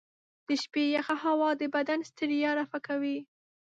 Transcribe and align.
د 0.47 0.49
شپې 0.63 0.83
یخه 0.97 1.15
هوا 1.25 1.49
د 1.61 1.63
بدن 1.75 1.99
ستړیا 2.09 2.49
رفع 2.59 2.79
کوي. 2.87 3.17